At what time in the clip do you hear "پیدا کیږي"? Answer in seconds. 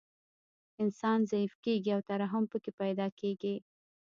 2.81-3.55